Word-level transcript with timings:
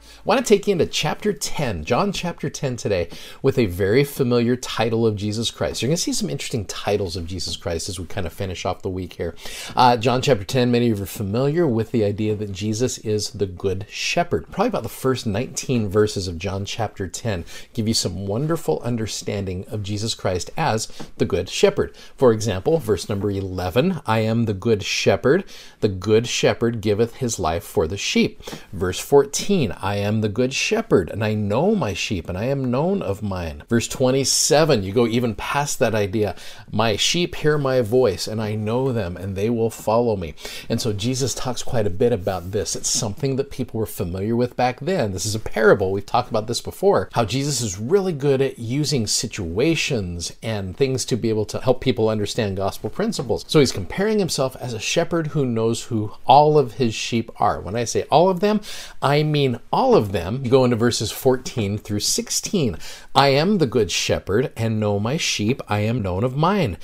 I 0.00 0.22
want 0.24 0.44
to 0.44 0.48
take 0.54 0.66
you 0.66 0.72
into 0.72 0.86
chapter 0.86 1.32
10, 1.32 1.84
John 1.84 2.12
chapter 2.12 2.50
10 2.50 2.76
today, 2.76 3.08
with 3.42 3.58
a 3.58 3.66
very 3.66 4.04
familiar 4.04 4.54
title 4.54 5.06
of 5.06 5.16
Jesus 5.16 5.50
Christ. 5.50 5.80
You're 5.80 5.88
going 5.88 5.96
to 5.96 6.02
see 6.02 6.12
some 6.12 6.28
interesting 6.28 6.66
titles 6.66 7.16
of 7.16 7.26
Jesus 7.26 7.56
Christ 7.56 7.88
as 7.88 7.98
we 7.98 8.06
kind 8.06 8.26
of 8.26 8.32
finish 8.32 8.66
off 8.66 8.82
the 8.82 8.90
week 8.90 9.14
here. 9.14 9.34
Uh, 9.74 9.96
John 9.96 10.20
chapter 10.20 10.44
10, 10.44 10.70
many 10.70 10.90
of 10.90 10.98
you 10.98 11.04
are 11.04 11.06
familiar 11.06 11.66
with 11.66 11.90
the 11.90 12.04
idea 12.04 12.34
that 12.34 12.52
Jesus 12.52 12.98
is 12.98 13.30
the 13.30 13.46
Good 13.46 13.86
Shepherd. 13.88 14.50
Probably 14.50 14.68
about 14.68 14.82
the 14.82 14.88
first 14.88 15.26
19 15.26 15.88
verses 15.88 16.28
of 16.28 16.38
John 16.38 16.64
chapter 16.64 17.08
10 17.08 17.44
give 17.72 17.88
you 17.88 17.94
some 17.94 18.26
wonderful 18.26 18.80
understanding 18.80 19.64
of 19.68 19.82
Jesus 19.82 20.14
Christ 20.14 20.50
as 20.56 20.86
the 21.16 21.24
Good 21.24 21.48
Shepherd. 21.48 21.96
For 22.16 22.32
example, 22.32 22.78
verse 22.78 23.08
number 23.08 23.30
11 23.30 24.02
I 24.06 24.20
am 24.20 24.44
the 24.44 24.54
Good 24.54 24.82
Shepherd. 24.82 25.44
The 25.80 25.88
Good 25.88 26.26
Shepherd 26.26 26.80
giveth 26.80 27.16
his 27.16 27.38
life 27.38 27.64
for 27.64 27.86
the 27.86 27.96
sheep. 27.96 28.42
Verse 28.72 28.98
14 28.98 29.72
I 29.80 29.89
am 29.96 30.10
am 30.10 30.20
the 30.20 30.28
good 30.28 30.52
shepherd, 30.52 31.08
and 31.08 31.24
I 31.24 31.34
know 31.34 31.74
my 31.74 31.94
sheep, 31.94 32.28
and 32.28 32.36
I 32.36 32.44
am 32.44 32.70
known 32.70 33.00
of 33.00 33.22
mine. 33.22 33.62
Verse 33.68 33.86
27, 33.88 34.82
you 34.82 34.92
go 34.92 35.06
even 35.06 35.34
past 35.36 35.78
that 35.78 35.94
idea. 35.94 36.34
My 36.70 36.96
sheep 36.96 37.36
hear 37.36 37.56
my 37.56 37.80
voice, 37.80 38.26
and 38.26 38.42
I 38.42 38.56
know 38.56 38.92
them, 38.92 39.16
and 39.16 39.36
they 39.36 39.48
will 39.48 39.70
follow 39.70 40.16
me. 40.16 40.34
And 40.68 40.80
so 40.80 40.92
Jesus 40.92 41.32
talks 41.32 41.62
quite 41.62 41.86
a 41.86 41.90
bit 41.90 42.12
about 42.12 42.50
this. 42.50 42.74
It's 42.74 42.90
something 42.90 43.36
that 43.36 43.50
people 43.50 43.78
were 43.78 43.86
familiar 43.86 44.34
with 44.34 44.56
back 44.56 44.80
then. 44.80 45.12
This 45.12 45.24
is 45.24 45.36
a 45.36 45.40
parable. 45.40 45.92
We've 45.92 46.04
talked 46.04 46.28
about 46.28 46.48
this 46.48 46.60
before. 46.60 47.08
How 47.12 47.24
Jesus 47.24 47.60
is 47.60 47.78
really 47.78 48.12
good 48.12 48.42
at 48.42 48.58
using 48.58 49.06
situations 49.06 50.32
and 50.42 50.76
things 50.76 51.04
to 51.04 51.16
be 51.16 51.28
able 51.28 51.46
to 51.46 51.60
help 51.60 51.80
people 51.80 52.08
understand 52.08 52.56
gospel 52.56 52.90
principles. 52.90 53.44
So 53.46 53.60
he's 53.60 53.72
comparing 53.72 54.18
himself 54.18 54.56
as 54.56 54.74
a 54.74 54.80
shepherd 54.80 55.28
who 55.28 55.46
knows 55.46 55.84
who 55.84 56.12
all 56.26 56.58
of 56.58 56.74
his 56.74 56.94
sheep 56.94 57.30
are. 57.40 57.60
When 57.60 57.76
I 57.76 57.84
say 57.84 58.02
all 58.10 58.28
of 58.28 58.40
them, 58.40 58.60
I 59.00 59.22
mean 59.22 59.60
all 59.72 59.79
of 59.80 59.94
of 59.94 60.12
them. 60.12 60.42
Go 60.42 60.64
into 60.64 60.76
verses 60.76 61.10
14 61.10 61.78
through 61.78 62.00
16. 62.00 62.76
I 63.14 63.28
am 63.28 63.56
the 63.56 63.66
good 63.66 63.90
shepherd, 63.90 64.52
and 64.54 64.78
know 64.78 65.00
my 65.00 65.16
sheep, 65.16 65.62
I 65.68 65.80
am 65.80 66.02
known 66.02 66.22
of 66.22 66.36
mine. 66.36 66.76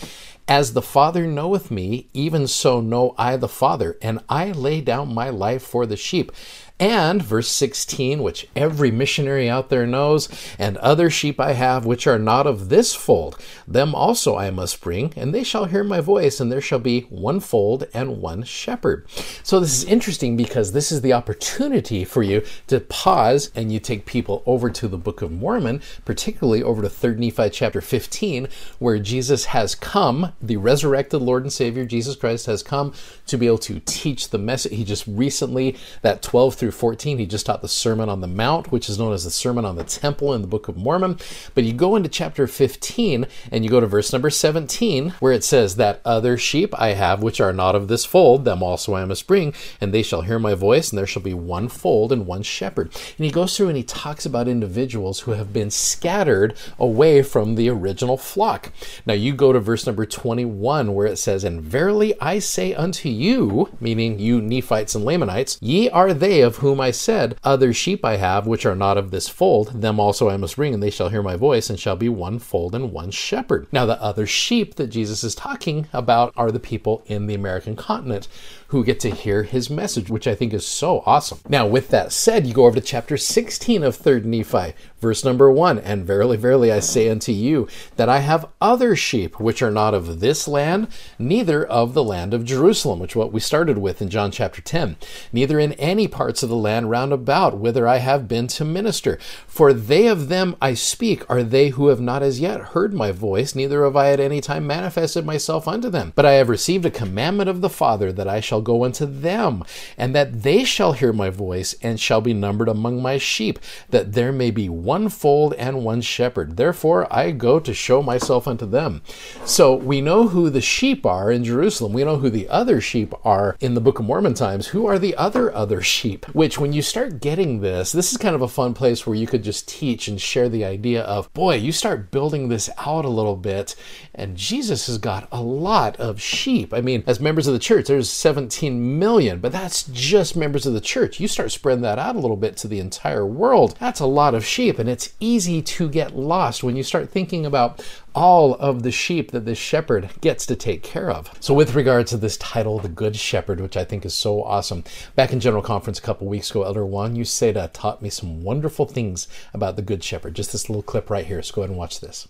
As 0.48 0.72
the 0.72 0.80
Father 0.80 1.26
knoweth 1.26 1.70
me, 1.70 2.08
even 2.14 2.46
so 2.46 2.80
know 2.80 3.14
I 3.18 3.36
the 3.36 3.48
Father, 3.48 3.98
and 4.00 4.20
I 4.30 4.50
lay 4.52 4.80
down 4.80 5.12
my 5.12 5.28
life 5.28 5.62
for 5.62 5.84
the 5.84 5.96
sheep. 5.96 6.32
And 6.78 7.22
verse 7.22 7.48
16, 7.48 8.22
which 8.22 8.48
every 8.54 8.90
missionary 8.90 9.48
out 9.48 9.70
there 9.70 9.86
knows, 9.86 10.28
and 10.58 10.76
other 10.76 11.08
sheep 11.08 11.40
I 11.40 11.52
have 11.52 11.86
which 11.86 12.06
are 12.06 12.18
not 12.18 12.46
of 12.46 12.68
this 12.68 12.94
fold, 12.94 13.42
them 13.66 13.94
also 13.94 14.36
I 14.36 14.50
must 14.50 14.82
bring, 14.82 15.14
and 15.16 15.34
they 15.34 15.42
shall 15.42 15.64
hear 15.64 15.82
my 15.82 16.02
voice, 16.02 16.38
and 16.38 16.52
there 16.52 16.60
shall 16.60 16.78
be 16.78 17.02
one 17.08 17.40
fold 17.40 17.86
and 17.94 18.20
one 18.20 18.42
shepherd. 18.42 19.06
So 19.42 19.58
this 19.58 19.78
is 19.78 19.84
interesting 19.84 20.36
because 20.36 20.72
this 20.72 20.92
is 20.92 21.00
the 21.00 21.14
opportunity 21.14 22.04
for 22.04 22.22
you 22.22 22.42
to 22.66 22.80
pause 22.80 23.50
and 23.54 23.72
you 23.72 23.80
take 23.80 24.04
people 24.04 24.42
over 24.44 24.68
to 24.68 24.86
the 24.86 24.98
Book 24.98 25.22
of 25.22 25.32
Mormon, 25.32 25.80
particularly 26.04 26.62
over 26.62 26.82
to 26.82 26.88
3rd 26.88 27.16
Nephi 27.16 27.48
chapter 27.48 27.80
15, 27.80 28.48
where 28.80 28.98
Jesus 28.98 29.46
has 29.46 29.74
come, 29.74 30.32
the 30.42 30.58
resurrected 30.58 31.22
Lord 31.22 31.42
and 31.42 31.52
Savior 31.52 31.86
Jesus 31.86 32.16
Christ 32.16 32.44
has 32.44 32.62
come 32.62 32.92
to 33.28 33.38
be 33.38 33.46
able 33.46 33.56
to 33.58 33.80
teach 33.86 34.28
the 34.28 34.38
message. 34.38 34.74
He 34.74 34.84
just 34.84 35.06
recently, 35.06 35.74
that 36.02 36.20
12 36.20 36.54
through 36.54 36.65
through 36.66 36.72
14. 36.72 37.18
He 37.18 37.26
just 37.26 37.46
taught 37.46 37.62
the 37.62 37.68
Sermon 37.68 38.08
on 38.08 38.20
the 38.20 38.26
Mount, 38.26 38.72
which 38.72 38.88
is 38.88 38.98
known 38.98 39.12
as 39.12 39.22
the 39.22 39.30
Sermon 39.30 39.64
on 39.64 39.76
the 39.76 39.84
Temple 39.84 40.34
in 40.34 40.40
the 40.40 40.48
Book 40.48 40.66
of 40.66 40.76
Mormon. 40.76 41.16
But 41.54 41.62
you 41.62 41.72
go 41.72 41.94
into 41.94 42.08
chapter 42.08 42.48
15 42.48 43.24
and 43.52 43.64
you 43.64 43.70
go 43.70 43.78
to 43.78 43.86
verse 43.86 44.12
number 44.12 44.30
17, 44.30 45.10
where 45.20 45.32
it 45.32 45.44
says, 45.44 45.76
That 45.76 46.00
other 46.04 46.36
sheep 46.36 46.74
I 46.76 46.94
have 46.94 47.22
which 47.22 47.40
are 47.40 47.52
not 47.52 47.76
of 47.76 47.86
this 47.86 48.04
fold, 48.04 48.44
them 48.44 48.64
also 48.64 48.96
I 48.96 49.04
must 49.04 49.28
bring, 49.28 49.54
and 49.80 49.94
they 49.94 50.02
shall 50.02 50.22
hear 50.22 50.40
my 50.40 50.54
voice, 50.54 50.90
and 50.90 50.98
there 50.98 51.06
shall 51.06 51.22
be 51.22 51.34
one 51.34 51.68
fold 51.68 52.10
and 52.10 52.26
one 52.26 52.42
shepherd. 52.42 52.90
And 53.16 53.24
he 53.24 53.30
goes 53.30 53.56
through 53.56 53.68
and 53.68 53.76
he 53.76 53.84
talks 53.84 54.26
about 54.26 54.48
individuals 54.48 55.20
who 55.20 55.32
have 55.32 55.52
been 55.52 55.70
scattered 55.70 56.56
away 56.80 57.22
from 57.22 57.54
the 57.54 57.68
original 57.68 58.16
flock. 58.16 58.72
Now 59.06 59.14
you 59.14 59.34
go 59.34 59.52
to 59.52 59.60
verse 59.60 59.86
number 59.86 60.04
21, 60.04 60.94
where 60.94 61.06
it 61.06 61.18
says, 61.18 61.44
And 61.44 61.62
verily 61.62 62.20
I 62.20 62.40
say 62.40 62.74
unto 62.74 63.08
you, 63.08 63.68
meaning 63.78 64.18
you 64.18 64.40
Nephites 64.40 64.96
and 64.96 65.04
Lamanites, 65.04 65.58
ye 65.62 65.88
are 65.90 66.12
they 66.12 66.40
of 66.40 66.55
whom 66.58 66.80
I 66.80 66.90
said, 66.90 67.36
Other 67.44 67.72
sheep 67.72 68.04
I 68.04 68.16
have, 68.16 68.46
which 68.46 68.66
are 68.66 68.74
not 68.74 68.98
of 68.98 69.10
this 69.10 69.28
fold, 69.28 69.80
them 69.82 70.00
also 70.00 70.28
I 70.28 70.36
must 70.36 70.56
bring, 70.56 70.74
and 70.74 70.82
they 70.82 70.90
shall 70.90 71.08
hear 71.08 71.22
my 71.22 71.36
voice, 71.36 71.70
and 71.70 71.78
shall 71.78 71.96
be 71.96 72.08
one 72.08 72.38
fold 72.38 72.74
and 72.74 72.92
one 72.92 73.10
shepherd. 73.10 73.66
Now, 73.72 73.86
the 73.86 74.00
other 74.02 74.26
sheep 74.26 74.76
that 74.76 74.88
Jesus 74.88 75.24
is 75.24 75.34
talking 75.34 75.88
about 75.92 76.32
are 76.36 76.50
the 76.50 76.60
people 76.60 77.02
in 77.06 77.26
the 77.26 77.34
American 77.34 77.76
continent 77.76 78.28
who 78.68 78.84
get 78.84 78.98
to 79.00 79.10
hear 79.10 79.44
his 79.44 79.70
message, 79.70 80.10
which 80.10 80.26
I 80.26 80.34
think 80.34 80.52
is 80.52 80.66
so 80.66 81.02
awesome. 81.06 81.38
Now, 81.48 81.66
with 81.66 81.88
that 81.90 82.12
said, 82.12 82.46
you 82.46 82.54
go 82.54 82.66
over 82.66 82.74
to 82.76 82.80
chapter 82.80 83.16
16 83.16 83.82
of 83.82 83.96
3rd 83.96 84.24
Nephi, 84.24 84.74
verse 85.06 85.24
number 85.24 85.48
1 85.48 85.78
And 85.78 86.04
verily, 86.04 86.36
verily, 86.36 86.72
I 86.72 86.80
say 86.80 87.08
unto 87.08 87.30
you, 87.30 87.68
that 87.94 88.08
I 88.08 88.18
have 88.18 88.48
other 88.60 88.96
sheep 88.96 89.38
which 89.38 89.62
are 89.62 89.70
not 89.70 89.94
of 89.94 90.18
this 90.18 90.48
land, 90.48 90.88
neither 91.16 91.64
of 91.64 91.94
the 91.94 92.02
land 92.02 92.34
of 92.34 92.44
Jerusalem, 92.44 92.98
which 92.98 93.14
what 93.14 93.32
we 93.32 93.38
started 93.38 93.78
with 93.78 94.02
in 94.02 94.10
John 94.10 94.32
chapter 94.32 94.60
10, 94.60 94.96
neither 95.32 95.60
in 95.60 95.74
any 95.74 96.08
parts 96.08 96.42
of 96.42 96.48
the 96.48 96.56
land 96.56 96.90
round 96.90 97.12
about, 97.12 97.56
whither 97.56 97.86
I 97.86 97.98
have 97.98 98.26
been 98.26 98.48
to 98.48 98.64
minister. 98.64 99.16
For 99.46 99.72
they 99.72 100.08
of 100.08 100.28
them 100.28 100.56
I 100.60 100.74
speak 100.74 101.22
are 101.30 101.44
they 101.44 101.68
who 101.68 101.86
have 101.86 102.00
not 102.00 102.24
as 102.24 102.40
yet 102.40 102.72
heard 102.72 102.92
my 102.92 103.12
voice, 103.12 103.54
neither 103.54 103.84
have 103.84 103.94
I 103.94 104.10
at 104.10 104.18
any 104.18 104.40
time 104.40 104.66
manifested 104.66 105.24
myself 105.24 105.68
unto 105.68 105.88
them. 105.88 106.14
But 106.16 106.26
I 106.26 106.32
have 106.32 106.48
received 106.48 106.84
a 106.84 106.90
commandment 106.90 107.48
of 107.48 107.60
the 107.60 107.70
Father 107.70 108.12
that 108.12 108.26
I 108.26 108.40
shall 108.40 108.60
go 108.60 108.84
unto 108.84 109.06
them, 109.06 109.62
and 109.96 110.16
that 110.16 110.42
they 110.42 110.64
shall 110.64 110.94
hear 110.94 111.12
my 111.12 111.30
voice, 111.30 111.76
and 111.80 112.00
shall 112.00 112.20
be 112.20 112.34
numbered 112.34 112.68
among 112.68 113.00
my 113.00 113.18
sheep, 113.18 113.60
that 113.90 114.14
there 114.14 114.32
may 114.32 114.50
be 114.50 114.68
one 114.68 114.95
fold 115.08 115.54
and 115.54 115.84
one 115.84 116.00
shepherd. 116.00 116.56
Therefore 116.56 117.06
I 117.12 117.30
go 117.30 117.60
to 117.60 117.74
show 117.74 118.02
myself 118.02 118.48
unto 118.48 118.66
them. 118.66 119.02
So 119.44 119.74
we 119.74 120.00
know 120.00 120.28
who 120.28 120.50
the 120.50 120.60
sheep 120.60 121.04
are 121.06 121.30
in 121.30 121.44
Jerusalem. 121.44 121.92
We 121.92 122.04
know 122.04 122.16
who 122.16 122.30
the 122.30 122.48
other 122.48 122.80
sheep 122.80 123.14
are 123.24 123.56
in 123.60 123.74
the 123.74 123.80
Book 123.80 123.98
of 123.98 124.06
Mormon 124.06 124.34
times. 124.34 124.68
Who 124.68 124.86
are 124.86 124.98
the 124.98 125.14
other 125.16 125.54
other 125.54 125.82
sheep? 125.82 126.26
Which, 126.34 126.58
when 126.58 126.72
you 126.72 126.82
start 126.82 127.20
getting 127.20 127.60
this, 127.60 127.92
this 127.92 128.12
is 128.12 128.18
kind 128.18 128.34
of 128.34 128.42
a 128.42 128.48
fun 128.48 128.74
place 128.74 129.06
where 129.06 129.16
you 129.16 129.26
could 129.26 129.44
just 129.44 129.68
teach 129.68 130.08
and 130.08 130.20
share 130.20 130.48
the 130.48 130.64
idea 130.64 131.02
of, 131.02 131.32
boy, 131.32 131.56
you 131.56 131.72
start 131.72 132.10
building 132.10 132.48
this 132.48 132.70
out 132.78 133.04
a 133.04 133.10
little 133.10 133.36
bit, 133.36 133.74
and 134.14 134.36
Jesus 134.36 134.86
has 134.86 134.98
got 134.98 135.28
a 135.30 135.40
lot 135.40 135.96
of 135.96 136.20
sheep. 136.20 136.72
I 136.72 136.80
mean, 136.80 137.04
as 137.06 137.20
members 137.20 137.46
of 137.46 137.52
the 137.52 137.58
church, 137.58 137.86
there's 137.86 138.10
17 138.10 138.98
million, 138.98 139.40
but 139.40 139.52
that's 139.52 139.84
just 139.84 140.36
members 140.36 140.66
of 140.66 140.74
the 140.74 140.80
church. 140.80 141.20
You 141.20 141.28
start 141.28 141.52
spreading 141.52 141.82
that 141.82 141.98
out 141.98 142.16
a 142.16 142.20
little 142.20 142.36
bit 142.36 142.56
to 142.58 142.68
the 142.68 142.80
entire 142.80 143.26
world. 143.26 143.76
That's 143.78 144.00
a 144.00 144.06
lot 144.06 144.34
of 144.34 144.44
sheep, 144.44 144.75
and 144.78 144.88
it's 144.88 145.12
easy 145.20 145.62
to 145.62 145.88
get 145.88 146.16
lost 146.16 146.62
when 146.62 146.76
you 146.76 146.82
start 146.82 147.10
thinking 147.10 147.46
about 147.46 147.84
all 148.14 148.54
of 148.54 148.82
the 148.82 148.90
sheep 148.90 149.30
that 149.32 149.44
this 149.44 149.58
shepherd 149.58 150.10
gets 150.20 150.46
to 150.46 150.56
take 150.56 150.82
care 150.82 151.10
of. 151.10 151.30
So, 151.40 151.54
with 151.54 151.74
regards 151.74 152.10
to 152.10 152.16
this 152.16 152.36
title, 152.36 152.78
The 152.78 152.88
Good 152.88 153.16
Shepherd, 153.16 153.60
which 153.60 153.76
I 153.76 153.84
think 153.84 154.04
is 154.04 154.14
so 154.14 154.42
awesome, 154.42 154.84
back 155.14 155.32
in 155.32 155.40
General 155.40 155.62
Conference 155.62 155.98
a 155.98 156.02
couple 156.02 156.26
weeks 156.26 156.50
ago, 156.50 156.62
Elder 156.62 156.86
Juan 156.86 157.16
Uceda 157.16 157.56
uh, 157.56 157.68
taught 157.72 158.02
me 158.02 158.10
some 158.10 158.42
wonderful 158.42 158.86
things 158.86 159.28
about 159.52 159.76
the 159.76 159.82
Good 159.82 160.02
Shepherd. 160.02 160.34
Just 160.34 160.52
this 160.52 160.68
little 160.68 160.82
clip 160.82 161.10
right 161.10 161.26
here. 161.26 161.42
So, 161.42 161.54
go 161.54 161.62
ahead 161.62 161.70
and 161.70 161.78
watch 161.78 162.00
this. 162.00 162.28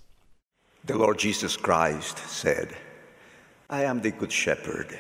The 0.85 0.97
Lord 0.97 1.19
Jesus 1.19 1.57
Christ 1.57 2.19
said, 2.19 2.77
I 3.69 3.85
am 3.85 4.01
the 4.01 4.13
Good 4.13 4.33
Shepherd. 4.33 4.99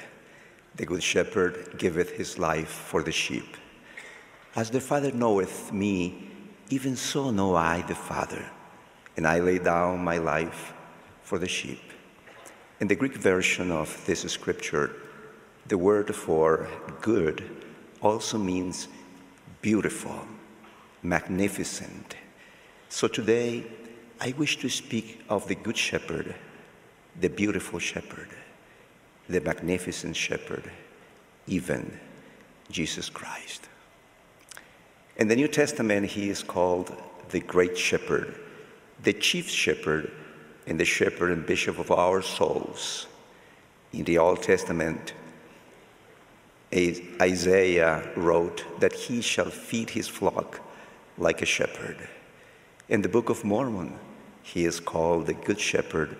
The 0.77 0.85
good 0.85 1.03
shepherd 1.03 1.79
giveth 1.79 2.11
his 2.11 2.39
life 2.39 2.69
for 2.69 3.03
the 3.03 3.13
sheep. 3.13 3.57
As 4.57 4.71
the 4.71 4.81
Father 4.81 5.11
knoweth 5.11 5.73
me, 5.73 6.31
even 6.71 6.97
so 6.97 7.31
know 7.31 7.55
I 7.55 7.83
the 7.83 7.95
Father, 7.95 8.45
and 9.17 9.27
I 9.27 9.41
lay 9.41 9.59
down 9.59 10.05
my 10.05 10.19
life 10.19 10.73
for 11.23 11.39
the 11.39 11.49
sheep. 11.49 11.81
In 12.81 12.89
the 12.89 12.95
Greek 12.95 13.15
version 13.15 13.71
of 13.71 14.05
this 14.07 14.21
scripture, 14.31 14.91
the 15.67 15.79
word 15.79 16.15
for 16.15 16.69
good 17.01 17.49
also 18.01 18.39
means 18.39 18.89
beautiful, 19.63 20.27
magnificent. 21.03 22.17
So 22.89 23.09
today, 23.09 23.65
I 24.21 24.35
wish 24.37 24.59
to 24.59 24.69
speak 24.69 25.23
of 25.29 25.49
the 25.49 25.55
Good 25.55 25.77
Shepherd, 25.77 26.35
the 27.21 27.29
beautiful 27.29 27.79
Shepherd 27.79 28.29
the 29.29 29.41
magnificent 29.41 30.15
shepherd, 30.15 30.71
even 31.47 31.99
Jesus 32.71 33.09
Christ. 33.09 33.69
In 35.17 35.29
the 35.29 35.37
New 35.37 35.49
Testament, 35.49 36.07
he 36.07 36.29
is 36.29 36.43
called 36.43 36.95
the 37.31 37.41
Great 37.41 37.79
Shepherd, 37.79 38.35
the 39.03 39.15
Chief 39.15 39.49
Shepherd, 39.49 40.11
and 40.67 40.79
the 40.79 40.85
Shepherd 40.85 41.33
and 41.33 41.47
Bishop 41.47 41.79
of 41.79 41.91
our 41.91 42.21
souls. 42.21 43.07
In 43.93 44.05
the 44.05 44.19
Old 44.19 44.43
Testament, 44.43 45.15
Isaiah 46.75 48.07
wrote 48.15 48.65
that 48.81 48.93
he 48.93 49.23
shall 49.23 49.49
feed 49.49 49.91
his 49.91 50.07
flock 50.07 50.61
like 51.17 51.41
a 51.41 51.47
shepherd. 51.47 51.97
In 52.91 53.01
the 53.01 53.09
Book 53.09 53.31
of 53.31 53.43
Mormon, 53.43 53.99
he 54.43 54.67
is 54.67 54.81
called 54.81 55.27
the 55.27 55.35
Good 55.35 55.59
Shepherd 55.59 56.17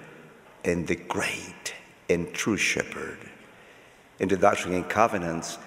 and 0.65 0.87
the 0.87 0.97
Great 0.97 1.75
and 2.09 2.33
True 2.33 2.57
Shepherd. 2.57 3.19
In 4.19 4.29
the 4.29 4.37
Doctrine 4.39 4.75
and 4.75 4.89
Covenants, 4.89 5.59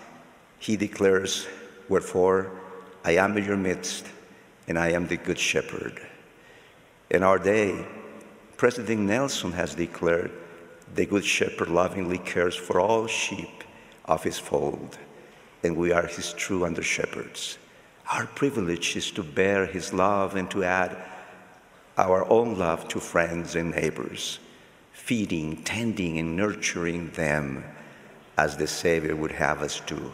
he 0.57 0.75
declares, 0.75 1.47
Wherefore 1.87 2.58
I 3.09 3.13
am 3.13 3.35
in 3.37 3.43
your 3.43 3.57
midst, 3.57 4.05
and 4.67 4.77
I 4.77 4.89
am 4.91 5.07
the 5.07 5.17
Good 5.17 5.39
Shepherd. 5.39 5.99
In 7.09 7.23
our 7.23 7.39
day, 7.39 7.83
President 8.55 8.99
Nelson 8.99 9.51
has 9.53 9.73
declared, 9.73 10.31
The 10.93 11.07
Good 11.07 11.25
Shepherd 11.25 11.69
lovingly 11.69 12.19
cares 12.19 12.55
for 12.55 12.79
all 12.79 13.07
sheep 13.07 13.63
of 14.05 14.23
his 14.23 14.37
fold, 14.37 14.99
and 15.63 15.75
we 15.75 15.91
are 15.91 16.05
his 16.05 16.33
true 16.33 16.63
under 16.63 16.83
shepherds. 16.83 17.57
Our 18.13 18.27
privilege 18.27 18.95
is 18.95 19.09
to 19.13 19.23
bear 19.23 19.65
his 19.65 19.91
love 19.91 20.35
and 20.35 20.51
to 20.51 20.63
add 20.63 20.95
our 21.97 22.29
own 22.29 22.59
love 22.59 22.87
to 22.89 22.99
friends 22.99 23.55
and 23.55 23.71
neighbors, 23.71 24.37
feeding, 24.91 25.63
tending, 25.63 26.19
and 26.19 26.35
nurturing 26.35 27.09
them 27.13 27.63
as 28.37 28.55
the 28.55 28.67
Savior 28.67 29.15
would 29.15 29.31
have 29.31 29.63
us 29.63 29.81
do. 29.87 30.13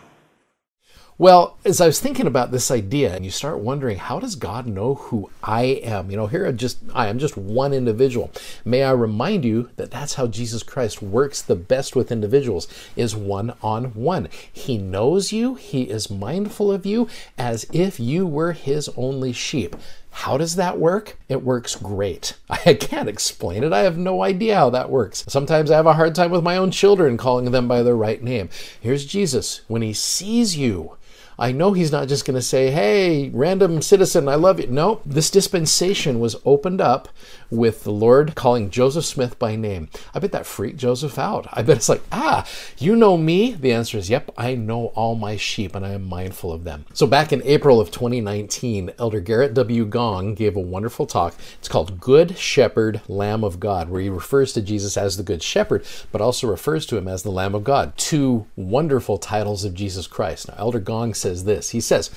Well, 1.17 1.57
as 1.63 1.79
I 1.79 1.85
was 1.85 2.01
thinking 2.01 2.27
about 2.27 2.51
this 2.51 2.69
idea, 2.69 3.15
and 3.15 3.23
you 3.23 3.31
start 3.31 3.59
wondering, 3.59 3.99
how 3.99 4.19
does 4.19 4.35
God 4.35 4.67
know 4.67 4.95
who 4.95 5.29
I 5.41 5.63
am? 5.81 6.11
You 6.11 6.17
know, 6.17 6.27
here 6.27 6.45
I 6.45 6.51
just 6.51 6.79
I 6.93 7.07
am 7.07 7.19
just 7.19 7.37
one 7.37 7.71
individual. 7.71 8.33
May 8.65 8.83
I 8.83 8.91
remind 8.91 9.45
you 9.45 9.69
that 9.77 9.91
that's 9.91 10.15
how 10.15 10.27
Jesus 10.27 10.61
Christ 10.61 11.01
works 11.01 11.41
the 11.41 11.55
best 11.55 11.95
with 11.95 12.11
individuals 12.11 12.67
is 12.97 13.15
one 13.15 13.53
on 13.63 13.93
one. 13.93 14.27
He 14.51 14.77
knows 14.77 15.31
you, 15.31 15.55
he 15.55 15.83
is 15.83 16.09
mindful 16.09 16.69
of 16.69 16.85
you 16.85 17.07
as 17.37 17.65
if 17.71 17.97
you 17.97 18.27
were 18.27 18.51
his 18.51 18.89
only 18.97 19.31
sheep. 19.31 19.77
How 20.11 20.37
does 20.37 20.57
that 20.57 20.79
work? 20.79 21.17
It 21.29 21.43
works 21.43 21.77
great. 21.77 22.35
I 22.49 22.73
can't 22.73 23.07
explain 23.07 23.63
it. 23.63 23.71
I 23.71 23.83
have 23.83 23.97
no 23.97 24.21
idea 24.21 24.55
how 24.55 24.69
that 24.71 24.89
works. 24.89 25.23
Sometimes 25.29 25.71
I 25.71 25.77
have 25.77 25.87
a 25.87 25.93
hard 25.93 26.13
time 26.13 26.31
with 26.31 26.43
my 26.43 26.57
own 26.57 26.71
children 26.71 27.15
calling 27.15 27.51
them 27.51 27.69
by 27.69 27.83
their 27.83 27.95
right 27.95 28.21
name. 28.21 28.49
Here's 28.81 29.05
Jesus. 29.05 29.61
When 29.69 29.81
he 29.81 29.93
sees 29.93 30.57
you, 30.57 30.97
I 31.37 31.51
know 31.51 31.73
he's 31.73 31.91
not 31.91 32.07
just 32.07 32.25
going 32.25 32.35
to 32.35 32.41
say, 32.41 32.71
hey, 32.71 33.29
random 33.29 33.81
citizen, 33.81 34.27
I 34.27 34.35
love 34.35 34.59
you. 34.59 34.67
No, 34.67 35.01
this 35.05 35.29
dispensation 35.29 36.19
was 36.19 36.35
opened 36.45 36.81
up 36.81 37.09
with 37.49 37.83
the 37.83 37.91
Lord 37.91 38.35
calling 38.35 38.69
Joseph 38.69 39.05
Smith 39.05 39.37
by 39.37 39.55
name. 39.55 39.89
I 40.13 40.19
bet 40.19 40.31
that 40.31 40.45
freaked 40.45 40.77
Joseph 40.77 41.19
out. 41.19 41.47
I 41.51 41.61
bet 41.61 41.77
it's 41.77 41.89
like, 41.89 42.03
ah, 42.11 42.45
you 42.77 42.95
know 42.95 43.17
me? 43.17 43.53
The 43.53 43.73
answer 43.73 43.97
is, 43.97 44.09
yep, 44.09 44.31
I 44.37 44.55
know 44.55 44.87
all 44.87 45.15
my 45.15 45.35
sheep 45.37 45.75
and 45.75 45.85
I 45.85 45.91
am 45.91 46.03
mindful 46.03 46.51
of 46.51 46.63
them. 46.63 46.85
So 46.93 47.05
back 47.07 47.31
in 47.31 47.43
April 47.43 47.79
of 47.79 47.91
2019, 47.91 48.91
Elder 48.97 49.21
Gerrit 49.21 49.53
W. 49.53 49.85
Gong 49.85 50.35
gave 50.35 50.55
a 50.55 50.61
wonderful 50.61 51.05
talk. 51.05 51.35
It's 51.59 51.67
called 51.67 51.99
Good 51.99 52.37
Shepherd, 52.37 53.01
Lamb 53.07 53.43
of 53.43 53.59
God, 53.59 53.89
where 53.89 54.01
he 54.01 54.09
refers 54.09 54.53
to 54.53 54.61
Jesus 54.61 54.97
as 54.97 55.17
the 55.17 55.23
Good 55.23 55.43
Shepherd, 55.43 55.85
but 56.11 56.21
also 56.21 56.47
refers 56.47 56.85
to 56.87 56.97
him 56.97 57.07
as 57.07 57.23
the 57.23 57.31
Lamb 57.31 57.55
of 57.55 57.63
God. 57.63 57.97
Two 57.97 58.47
wonderful 58.55 59.17
titles 59.17 59.65
of 59.65 59.73
Jesus 59.73 60.07
Christ. 60.07 60.47
Now, 60.47 60.55
Elder 60.57 60.79
Gong 60.79 61.13
says 61.25 61.45
this. 61.45 61.71
He 61.71 61.81
says, 61.81 62.11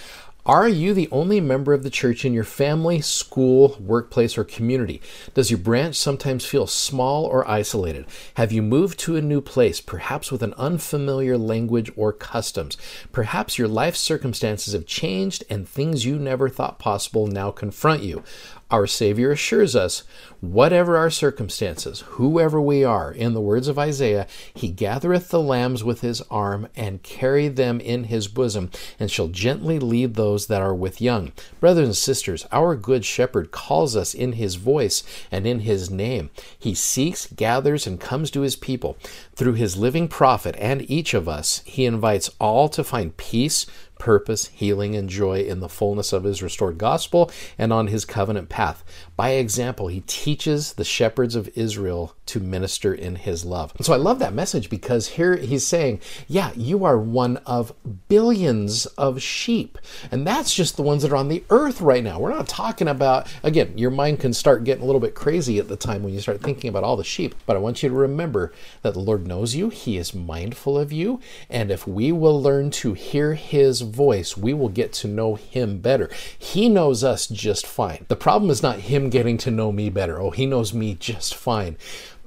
are 0.45 0.69
you 0.69 0.95
the 0.95 1.09
only 1.11 1.41
member 1.41 1.75
of 1.75 1.83
the 1.83 1.91
church 1.91 2.25
in 2.25 2.33
your 2.33 2.45
family, 2.45 3.03
school, 3.03 3.77
workplace, 3.79 4.39
or 4.39 4.45
community? 4.45 5.03
Does 5.35 5.51
your 5.51 5.59
branch 5.59 5.95
sometimes 5.95 6.47
feel 6.47 6.67
small 6.67 7.25
or 7.25 7.47
isolated? 7.47 8.07
Have 8.35 8.51
you 8.51 8.63
moved 8.63 8.99
to 9.01 9.17
a 9.17 9.21
new 9.21 9.43
place, 9.43 9.81
perhaps 9.83 10.33
with 10.33 10.43
an 10.43 10.55
unfamiliar 10.55 11.37
language 11.37 11.91
or 11.97 12.15
customs? 12.15 12.79
Perhaps 13.13 13.59
your 13.59 13.69
life 13.69 13.95
circumstances 13.95 14.73
have 14.73 14.87
changed 14.87 15.45
and 15.51 15.69
things 15.69 16.07
you 16.07 16.19
never 16.19 16.49
thought 16.49 16.79
possible 16.79 17.27
now 17.27 17.51
confront 17.51 18.03
you. 18.03 18.23
Our 18.71 18.87
Savior 18.87 19.31
assures 19.31 19.75
us, 19.75 20.03
whatever 20.41 20.99
our 20.99 21.09
circumstances, 21.09 22.01
whoever 22.01 22.61
we 22.61 22.85
are, 22.85 23.11
in 23.11 23.33
the 23.33 23.41
words 23.41 23.67
of 23.67 23.79
Isaiah, 23.79 24.27
He 24.53 24.69
gathereth 24.69 25.31
the 25.31 25.41
lambs 25.41 25.83
with 25.83 26.03
His 26.03 26.21
arm 26.31 26.69
and 26.77 27.03
carry 27.03 27.49
them 27.49 27.81
in 27.81 28.05
His 28.05 28.29
bosom, 28.29 28.71
and 29.01 29.11
shall 29.11 29.29
gently 29.29 29.79
lead 29.79 30.15
those 30.15 30.49
that 30.49 30.61
are 30.61 30.75
with 30.75 31.01
young. 31.01 31.33
Brothers 31.61 31.87
and 31.87 31.97
sisters, 31.97 32.47
our 32.53 32.77
Good 32.77 33.07
Shepherd 33.07 33.53
calls 33.53 33.97
us 33.97 34.13
in 34.13 34.33
His 34.33 34.57
voice 34.57 35.03
and 35.31 35.47
in 35.47 35.61
His 35.61 35.91
name. 35.91 36.29
He 36.59 36.75
seeks, 36.75 37.27
gathers, 37.27 37.87
and 37.87 37.99
comes 37.99 38.31
to 38.33 38.43
His 38.43 38.55
people. 38.55 38.99
Through 39.35 39.55
His 39.55 39.79
living 39.79 40.09
prophet 40.09 40.55
and 40.59 40.89
each 40.91 41.15
of 41.15 41.27
us, 41.27 41.63
He 41.65 41.87
invites 41.87 42.31
all 42.39 42.69
to 42.69 42.85
find 42.85 43.17
peace, 43.17 43.65
purpose, 43.99 44.47
healing, 44.47 44.95
and 44.95 45.09
joy 45.09 45.41
in 45.41 45.61
the 45.61 45.69
fullness 45.69 46.13
of 46.13 46.25
his 46.25 46.43
restored 46.43 46.79
gospel 46.79 47.31
and 47.57 47.73
on 47.73 47.89
his 47.89 48.05
covenant 48.05 48.49
path. 48.49 48.85
By 49.17 49.31
example, 49.31 49.89
he 49.89 50.01
teaches 50.07 50.75
the 50.75 50.85
shepherds 50.85 51.35
of 51.35 51.51
Israel 51.57 52.15
to 52.27 52.41
minister 52.41 52.93
in 52.95 53.17
his 53.17 53.45
love. 53.45 53.73
And 53.77 53.87
so 53.87 53.93
I 53.93 53.97
love 53.97 54.19
that 54.19 54.35
message 54.35 54.69
because 54.69 55.09
here 55.09 55.37
he's 55.37 55.67
saying, 55.67 56.01
yeah, 56.27 56.53
you 56.55 56.85
are 56.85 56.99
one 56.99 57.39
of 57.39 57.73
billions 58.09 58.87
of 58.87 59.23
sheep. 59.23 59.79
And 60.11 60.27
that's 60.27 60.55
just 60.55 60.77
the 60.77 60.83
ones 60.83 61.03
that 61.03 61.13
are 61.13 61.17
on 61.17 61.29
the 61.29 61.45
earth 61.51 61.81
right 61.81 62.05
now. 62.05 62.19
We're 62.19 62.35
not 62.35 62.49
talking 62.49 62.89
about, 62.89 63.27
again, 63.43 63.77
your 63.77 63.91
mind 63.91 64.21
can 64.21 64.33
start 64.33 64.65
getting 64.65 64.83
a 64.83 64.87
little 64.87 65.01
bit 65.01 65.15
crazy 65.15 65.59
at 65.59 65.69
the 65.69 65.77
time 65.77 66.03
when 66.03 66.13
you 66.13 66.21
start 66.21 66.43
thinking 66.43 66.69
about 66.69 66.85
all 66.85 66.97
the 66.97 67.05
sheep. 67.05 67.35
But 67.47 67.57
I 67.57 67.61
want 67.61 67.83
you 67.83 67.89
to 67.89 67.95
remember 67.95 68.53
that 68.83 68.93
the 68.93 69.01
Lord 69.01 69.27
knows 69.27 69.55
you, 69.55 69.71
he 69.71 69.97
is 69.97 70.15
mindful 70.15 70.79
of 70.79 70.93
you. 70.93 71.21
And 71.49 71.71
if 71.71 71.87
we 71.87 72.13
will 72.13 72.41
learn 72.41 72.71
to 72.73 72.93
hear 72.93 73.35
his 73.35 73.81
voice, 73.89 74.37
we 74.37 74.55
will 74.55 74.69
get 74.69 74.93
to 74.95 75.09
know 75.09 75.35
him 75.35 75.79
better. 75.79 76.11
He 76.39 76.69
knows 76.69 77.03
us 77.03 77.27
just 77.27 77.67
fine. 77.67 78.07
The 78.09 78.17
problem 78.17 78.51
is 78.51 78.63
not 78.63 78.81
him 78.81 79.11
getting 79.11 79.39
to 79.39 79.51
know 79.51 79.73
me 79.73 79.91
better. 79.91 80.21
Oh, 80.21 80.31
he 80.31 80.47
knows 80.47 80.73
me 80.73 80.95
just 80.95 81.35
fine. 81.35 81.77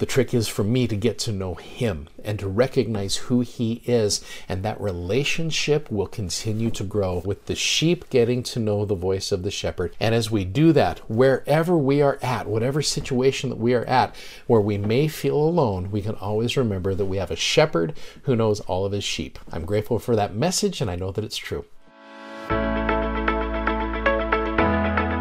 The 0.01 0.07
trick 0.07 0.33
is 0.33 0.47
for 0.47 0.63
me 0.63 0.87
to 0.87 0.95
get 0.95 1.19
to 1.19 1.31
know 1.31 1.53
him 1.53 2.09
and 2.23 2.39
to 2.39 2.47
recognize 2.47 3.17
who 3.17 3.41
he 3.41 3.83
is, 3.85 4.25
and 4.49 4.63
that 4.63 4.81
relationship 4.81 5.91
will 5.91 6.07
continue 6.07 6.71
to 6.71 6.83
grow 6.83 7.21
with 7.23 7.45
the 7.45 7.53
sheep 7.53 8.09
getting 8.09 8.41
to 8.41 8.59
know 8.59 8.83
the 8.83 8.95
voice 8.95 9.31
of 9.31 9.43
the 9.43 9.51
shepherd. 9.51 9.95
And 9.99 10.15
as 10.15 10.31
we 10.31 10.43
do 10.43 10.71
that, 10.73 11.07
wherever 11.07 11.77
we 11.77 12.01
are 12.01 12.17
at, 12.23 12.47
whatever 12.47 12.81
situation 12.81 13.51
that 13.51 13.59
we 13.59 13.75
are 13.75 13.85
at, 13.85 14.15
where 14.47 14.59
we 14.59 14.79
may 14.79 15.07
feel 15.07 15.37
alone, 15.37 15.91
we 15.91 16.01
can 16.01 16.15
always 16.15 16.57
remember 16.57 16.95
that 16.95 17.05
we 17.05 17.17
have 17.17 17.29
a 17.29 17.35
shepherd 17.35 17.95
who 18.23 18.35
knows 18.35 18.59
all 18.61 18.85
of 18.85 18.93
his 18.93 19.03
sheep. 19.03 19.37
I'm 19.51 19.65
grateful 19.65 19.99
for 19.99 20.15
that 20.15 20.33
message, 20.33 20.81
and 20.81 20.89
I 20.89 20.95
know 20.95 21.11
that 21.11 21.23
it's 21.23 21.37
true. 21.37 21.65